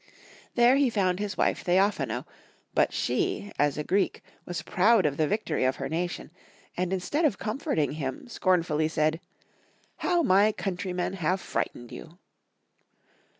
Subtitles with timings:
[0.55, 2.25] There he found his wife Theophano,
[2.73, 6.31] but she, as a Greek, was proud of the victory of her nation,
[6.75, 9.19] and instead of comforting him, scornfully said,
[9.97, 12.17] "How my countrymen have frightened you!"